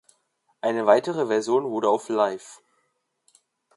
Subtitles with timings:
[0.61, 2.63] Eine weitere Version wurde auf "Live!